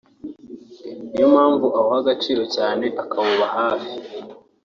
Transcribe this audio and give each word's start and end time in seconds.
niyo 1.09 1.27
mpamvu 1.33 1.67
awuha 1.77 1.97
agaciro 2.03 2.43
cyane 2.55 2.85
akawuba 3.03 3.45
hafi 3.57 3.95